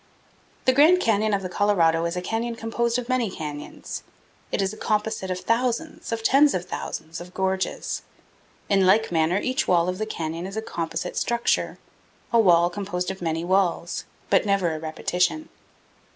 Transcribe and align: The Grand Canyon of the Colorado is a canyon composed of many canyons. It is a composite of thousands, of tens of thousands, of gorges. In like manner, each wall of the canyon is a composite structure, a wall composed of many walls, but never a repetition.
The 0.65 0.73
Grand 0.73 0.99
Canyon 0.99 1.31
of 1.31 1.43
the 1.43 1.47
Colorado 1.47 2.05
is 2.05 2.17
a 2.17 2.23
canyon 2.23 2.55
composed 2.55 2.97
of 2.97 3.07
many 3.07 3.29
canyons. 3.29 4.01
It 4.51 4.59
is 4.59 4.73
a 4.73 4.77
composite 4.77 5.29
of 5.29 5.41
thousands, 5.41 6.11
of 6.11 6.23
tens 6.23 6.55
of 6.55 6.65
thousands, 6.65 7.21
of 7.21 7.35
gorges. 7.35 8.01
In 8.67 8.87
like 8.87 9.11
manner, 9.11 9.37
each 9.37 9.67
wall 9.67 9.87
of 9.87 9.99
the 9.99 10.07
canyon 10.07 10.47
is 10.47 10.57
a 10.57 10.61
composite 10.63 11.17
structure, 11.17 11.77
a 12.33 12.39
wall 12.39 12.71
composed 12.71 13.11
of 13.11 13.21
many 13.21 13.45
walls, 13.45 14.05
but 14.31 14.43
never 14.43 14.73
a 14.73 14.79
repetition. 14.79 15.49